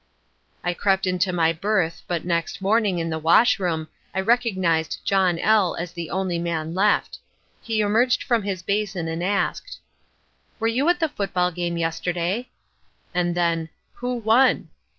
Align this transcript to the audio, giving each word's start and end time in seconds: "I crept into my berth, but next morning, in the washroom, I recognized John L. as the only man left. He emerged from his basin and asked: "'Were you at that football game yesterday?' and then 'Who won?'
"I 0.63 0.73
crept 0.73 1.05
into 1.05 1.31
my 1.31 1.53
berth, 1.53 2.01
but 2.07 2.25
next 2.25 2.59
morning, 2.59 2.97
in 2.97 3.11
the 3.11 3.19
washroom, 3.19 3.87
I 4.15 4.21
recognized 4.21 4.99
John 5.05 5.37
L. 5.37 5.75
as 5.75 5.91
the 5.91 6.09
only 6.09 6.39
man 6.39 6.73
left. 6.73 7.19
He 7.61 7.81
emerged 7.81 8.23
from 8.23 8.41
his 8.41 8.63
basin 8.63 9.07
and 9.07 9.23
asked: 9.23 9.77
"'Were 10.59 10.65
you 10.67 10.89
at 10.89 10.99
that 11.01 11.15
football 11.15 11.51
game 11.51 11.77
yesterday?' 11.77 12.49
and 13.13 13.35
then 13.35 13.69
'Who 13.97 14.15
won?' 14.15 14.69